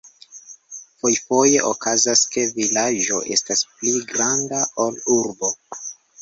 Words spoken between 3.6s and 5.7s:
pli granda ol urbo.